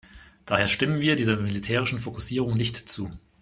Daher 0.47 0.67
stimmen 0.67 0.99
wir 0.99 1.15
dieser 1.15 1.37
militärischen 1.37 1.99
Fokussierung 1.99 2.57
nicht 2.57 2.75
zu. 2.89 3.11